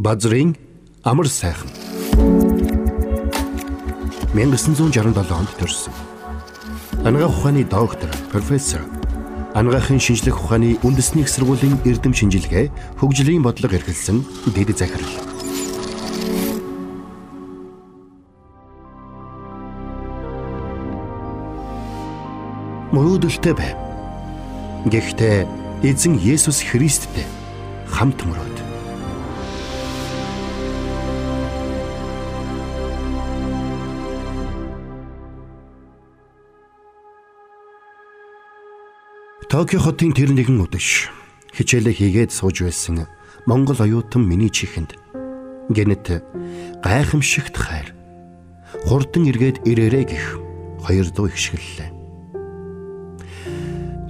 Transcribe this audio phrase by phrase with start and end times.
[0.00, 0.54] Базрын
[1.02, 1.68] амар сайхан
[4.34, 5.92] 1967 онд төрсөн.
[7.04, 8.82] Анагаах ухааны доктор, профессор,
[9.54, 14.22] анагаахын шинжлэх ухааны үндэсний их сургуулийн эрдэм шинжилгээ, хөгжлийн бодлого эрхэлсэн
[14.54, 15.14] дэд захирал.
[22.92, 23.76] Мөрөөдөлтэй байв.
[24.86, 25.48] Гэхдээ
[25.82, 27.26] эзэн Есүс Христтэй
[27.90, 28.57] хамт мөрөөд.
[39.48, 41.08] Токио хотын тэр нэгэн өдөш
[41.56, 43.08] хичээлээ хийгээд сууж байсан
[43.48, 44.92] Монгол оюутан миний чихэнд
[45.72, 46.20] гэнэт
[46.84, 47.96] гайхамшигт хайр
[48.84, 50.36] хурдан эргээд ирээрэ гих
[50.84, 51.88] хоёр дуу ихшгэллээ.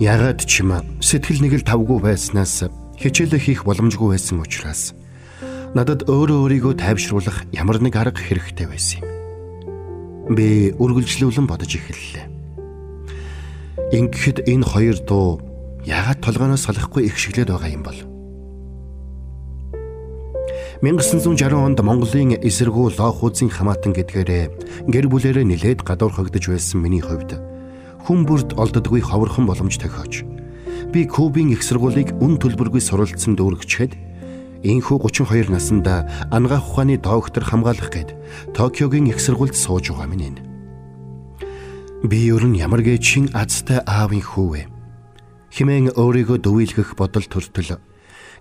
[0.02, 2.66] Ягаад ч юм сэтгэл нэг л тавгүй байснаас
[2.98, 4.90] хичээлээ хийх боломжгүй байсан учраас
[5.70, 10.34] надад өөрөө өөрийгөө тайвшруулах ямар нэг арга хэрэгтэй байсан юм.
[10.34, 12.37] Би үргэлжлүүлэн бодож эхэллээ.
[13.88, 15.40] Ингэхэд энэ хоёр дуу
[15.88, 17.96] ягаад толгоноос салахгүй их шиглээд байгаа юм бол?
[20.84, 24.44] 1960 онд Монголын эсэргүү лоохуудын хамаатан гэдгээрээ
[24.92, 27.40] гэр бүлэрээ нилээд гадуурхагдж байсан миний хувьд
[28.04, 30.20] хүн бүрд олддоггүй ховорхон боломж тохиож
[30.92, 33.96] би Кубын их сургуулийг үн төлбөргүй суралцсан дүүргчээд
[34.68, 38.10] Инхүү 32 наснда ангаах ухааны доктор хамгаалах гээд
[38.52, 40.47] Токиогийн их сургуульд сууж байгаа минь энэ.
[42.02, 44.62] Би ер нь ямар гээчин азтай аавын хүү вэ?
[45.50, 47.82] Химэн өөрийгөө дөвийлгэх бодол төртөл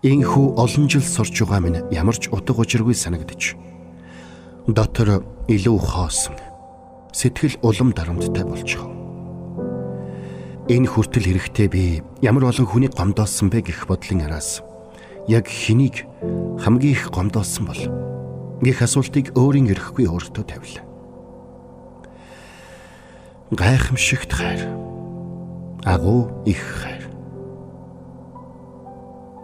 [0.05, 3.57] инхүү олон жил сурч байгаа минь ямар ч утга учиргүй санагдаж.
[4.69, 6.37] Дотор илүү хоосон.
[7.09, 8.85] Сэтгэл улам дарамттай байгаа.
[10.69, 11.83] Энэ хүртэл эрэхтэй би
[12.21, 14.61] ямар олон хүнийг гомдоосон бэ гэх бодлын араас
[15.25, 16.05] яг хэнийг
[16.61, 17.83] хамгийн их гомдоосон бол
[18.61, 20.86] гэх асуултыг өөрийн эрэхгүй өөртөө тавилаа.
[23.51, 24.59] Гайхамшигт хайр.
[25.85, 27.07] Агуу их хайр.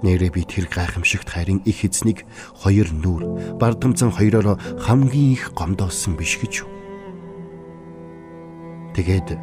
[0.04, 6.36] Нэрээ би тэр гайхамшигт хайрын их эзнийг хоёр нүур бардамцан хоёроор хамгийн их гомдоосон биш
[6.36, 6.68] гэж?
[8.92, 9.40] Тэгээд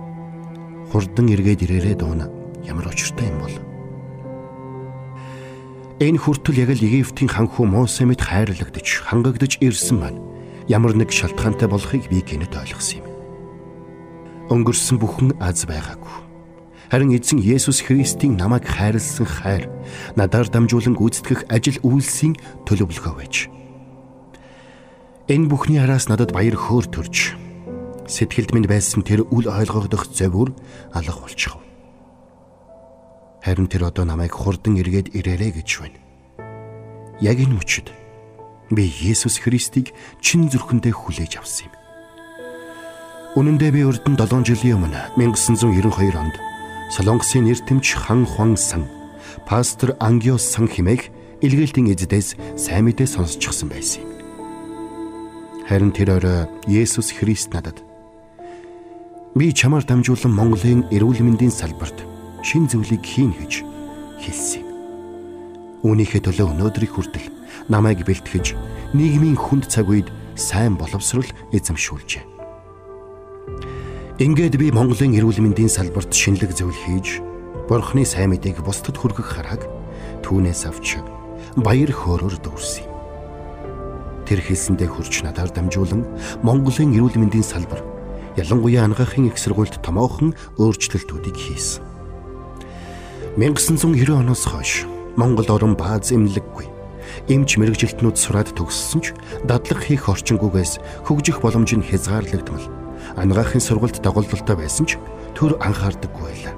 [0.92, 2.28] хурдан эргээд ирээрээ дуuna.
[2.60, 3.56] Ямар очиртай юм бол.
[6.04, 10.20] Энэ хүртэл яг л Египтийн ханхүү Мосе мэд хайрлагдж, хангагдж ирсэн маань
[10.68, 13.09] ямар нэг шалтгаантай болохыг би гинэт ойлгосон юм.
[14.50, 16.26] Өнгөрсөн бүхэн аз байгаагүй.
[16.90, 19.70] Харин эзэн Есүс Христийн намайг хайрлсан хайр
[20.18, 22.34] надаар дамжуулан гүйцэтгэх ажил үйлсийн
[22.66, 23.46] төлөвлөгөө байж.
[25.30, 27.38] Энэ бүхний араас надад баяр хөөр төрж
[28.10, 30.50] сэтгэлд минь байсан тэр үл ойлгогдох зөвөр
[30.98, 31.62] алга болчихов.
[33.46, 36.02] Харин тэр одоо намайг хурдан эргээд ирээрэй гэж байна.
[37.22, 37.94] Яг энэ мөчөд
[38.74, 41.79] би Есүс Христийг чин зүрхэндээ хүлээж авсан юм.
[43.38, 46.34] Үнэн дээр би урд нь 7 жилийн өмнө 1992 онд
[46.90, 48.90] Солонгосын нэртэмч хан хуан сан
[49.46, 54.10] пастор Ангиос сан химээх илгээлтийн эздээс сайн мэдээ сонсчихсан байсан юм.
[55.62, 57.78] Харин тэр орой Есүс Христ надад
[59.38, 62.02] Би чамаар дамжуулан Монголын эрүүл мэндийн салбарт
[62.42, 63.62] шин зүйлийг хийн гэж
[64.26, 64.68] хэлсэн юм.
[65.86, 67.30] Үүнийхээ төлөө өнөөдрийг хүртэл
[67.70, 68.58] намайг бэлтгэж
[68.90, 72.29] нийгмийн хүнд цаг үед сайн боловсрол эзэмшүүлжээ.
[74.20, 77.24] Ингээд би Монголын эрүүл мэндийн салбарт шинэлэг зөвл хийж
[77.72, 79.64] Бурхны сайн мэдээг бусдад хүргэх харааг
[80.20, 81.00] түүнээс авч
[81.56, 82.92] баяр хөөрөөр дүүрсэн юм.
[84.28, 86.04] Тэр хэлсэндээ хурч надаар дамжуулан
[86.44, 87.80] Монголын эрүүл мэндийн салбар
[88.36, 91.80] ялангуяа ангаахын их сургуульд томоохон өөрчлөлтүүдийг хийсэн.
[93.40, 94.84] 1990 оноос хойш
[95.16, 96.68] Монгол орн бааз эмнэлэггүй.
[97.32, 99.16] Эмч мэрэгжилтнүүд сураад төгссөн ч
[99.48, 102.79] дадлаг хийх орчингүйгээс хөгжих боломж нь хязгаарлагдмал.
[103.16, 104.98] Ангаахын сургуульд дагуулдaltaй байсан ч
[105.34, 106.54] төр анхаардаггүй байлаа.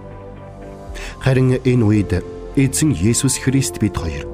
[1.21, 2.13] Харин энэ үед
[2.57, 4.27] эзэн Есүс Христ бид хоёр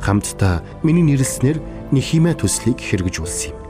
[0.00, 1.60] хамтдаа миний нэрлснээр
[1.90, 3.60] Нихимэ төслийг хэрэгжүүлсэн юм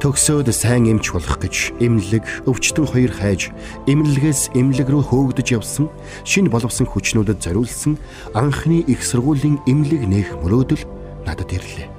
[0.00, 3.52] төгсөөд сайн эмч болох гэж эмнэлэг өвчтөн хоёр хайж
[3.84, 5.92] эмнэлгээс эмнэлэг рүү хөөгдөж явсан
[6.24, 8.00] шинэ боловсон хүчнүүдэд зориулсан
[8.32, 10.88] анхны их сургуулийн эмнэлэг нээх мөрөөдөл
[11.28, 11.92] надад ирлээ.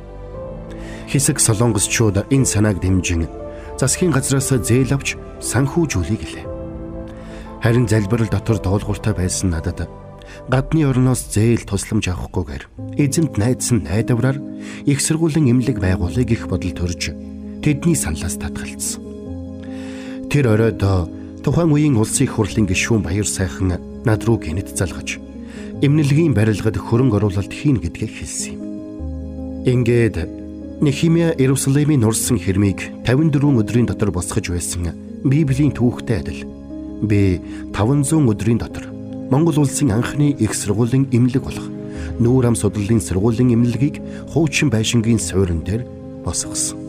[1.13, 3.29] Хэсэг солонгосчууд энэ санааг дэмжин
[3.81, 6.45] засгийн газраас зээл авч санхүүжүүлэе гэлээ.
[7.65, 9.89] Харин залбирал дотор дуулууртай байсан надад
[10.53, 12.63] гадны орноос зээл тусламж авахгүйгээр
[13.01, 14.37] эзэнт найдсан найдвараар
[14.85, 17.09] их сургуулийн эмнэлэг байгуулъя гэх бодол төрж
[17.65, 19.01] тэдний саналаас татгалцсан.
[20.29, 20.81] Тэр оройд
[21.41, 25.17] тухайн үеийн улсын их хурлын гишүүн Баяр сайхан над руу гинэт залгаж
[25.81, 28.61] эмнэлгийн барилгад хөрөнгө оруулалт хийн гэдгийг хэлсэн юм.
[29.65, 30.40] Ингээд
[30.81, 34.89] Нехимия Иерусалимын нурсан хэрмийг 54 өдрийн дотор босгож байсан
[35.21, 36.41] Библийн түүхтэй адил
[37.05, 37.37] би
[37.69, 38.89] 500 өдрийн дотор
[39.29, 41.69] Монгол улсын анхны их сургуулийн эмнэлэг болох
[42.17, 44.01] нүүр ам судлалын сургуулийн эмнэлгийг
[44.33, 45.85] хуучин байшингийн суурин дээр
[46.25, 46.81] босгосон.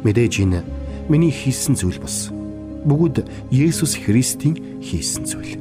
[0.00, 0.64] Мэдээж энэ
[1.12, 2.32] миний хийсэн зүйл бос.
[2.88, 5.60] Бүгд Есүс Христийн хийсэн зүйл.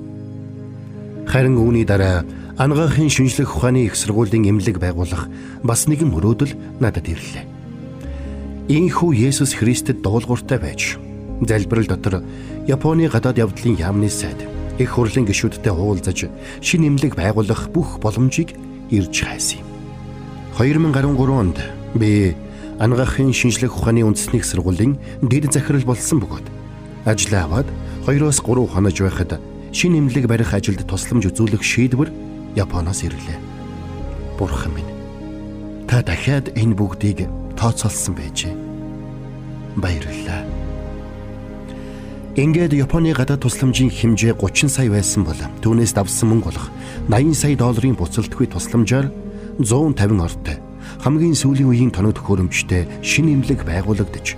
[1.27, 2.23] Харин үүний дараа
[2.57, 5.25] Ангаахын шинжлэх ухааны их сургуулийн эмнэлэг байгуулах
[5.65, 7.49] бас нэгэн мөрөөдөл надад ирлээ.
[8.69, 11.01] Ийхүү Есүс Христэд дуулууртай байж
[11.41, 12.21] залбирал дотор
[12.69, 14.37] Японы гадаад явдлын яамны сайд
[14.77, 16.29] их хурлын гишүүдтэй уулзаж
[16.61, 18.53] шин эмнэлэг байгуулах бүх боломжийг
[18.93, 19.67] ирж хайсан юм.
[20.61, 21.57] 2013 онд
[21.97, 22.37] би
[22.77, 26.47] Ангаахын шинжлэх ухааны үндэсний сургуулийн дэд захирал болсон бөгөөд
[27.09, 27.67] ажлаа аваад
[28.05, 29.41] 2-3 хонож байхад
[29.73, 33.39] шин эмнэлэг барих ажилд тусламж үзүүлэх шийдвэр Японоос ирлээ.
[34.37, 34.91] Бурхан минь.
[35.87, 38.53] Та дахиад энэ бүгдийг тооцоолсон байжээ.
[39.77, 40.43] Баярлалаа.
[42.33, 46.67] Ингээд Японы гадаад тусламжийн хэмжээ 30 сая байсан бол түүнээс давсан мөнгө болох
[47.05, 49.13] 80 сая долларын буцалтгүй тусламжаар
[49.61, 50.57] 150 ортой
[51.05, 54.33] хамгийн сүүлийн үеийн тоног төхөөрөмжтэй шинэ эмнэлэг байгуулагдаж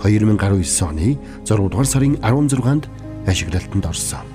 [0.00, 2.88] 2019 оны 6 дугаар сарын 16-нд
[3.28, 4.33] ашиглалтанд орсон.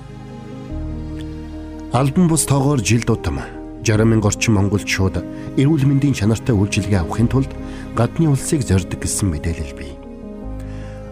[1.92, 3.40] Албан бус тоогоор жил дутам
[3.82, 5.16] 60 мянга орчим монголчууд
[5.58, 7.50] эрүүл мэндийн чанартай үйлчилгээ авахын тулд
[7.98, 9.98] гадны улсыг зорддог гэсэн мэдээлэл бий.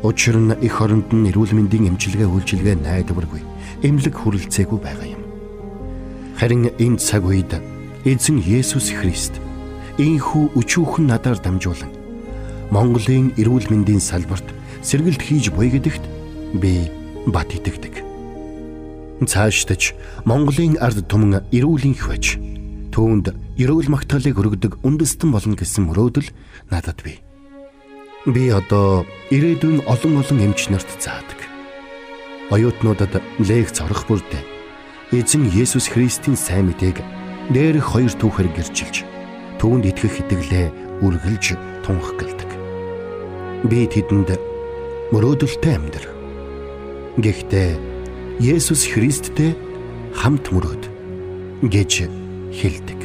[0.07, 3.43] Учир нь их оронд нь эрүүл мэндийн эмчилгээ үйлчилгээ найдваргүй,
[3.83, 5.23] эмнэлэг хүрэлцээгүй байгаа юм.
[6.39, 7.59] Харин энэ цаг үед
[8.07, 9.35] эзэн Есүс Христ
[9.99, 11.91] ийхүү өчүүхэн надаар дамжуулан
[12.71, 14.47] Монголын эрүүл мэндийн салбарт
[14.87, 16.07] сэргэлт хийж буй гэдэгт
[16.55, 16.87] би
[17.27, 18.07] бат итгэдэг
[19.27, 19.95] цаашдаж
[20.29, 22.39] Монголын ард түмэн эрүүлэнх байж
[22.95, 26.31] түүнд эрүүл магтаалыг өргөдөг үндэстэн болно гэсэн мөрөөдөл
[26.71, 27.19] надад бий.
[28.27, 31.41] Би одоо ирээдүйн олон олон эмч нарт заадаг.
[32.51, 34.43] Оюутнуудад лекц орох бүрдээ
[35.13, 37.01] эзэн Есүс Христийн сайн мэдээг
[37.55, 39.09] дээрх хоёр түүхээр гэрчилж
[39.57, 40.67] түүнд итгэх итгэлээ
[41.01, 42.51] үргэлж тунхагладаг.
[43.65, 44.37] Би тэдэнд
[45.13, 46.05] мөрөөдөлтэй амьдр.
[47.17, 47.88] Гэхдээ
[48.39, 49.51] Есүс Христтэй
[50.15, 50.85] хамт мөрөөд
[51.67, 52.07] гэж
[52.55, 52.98] хэлдэг.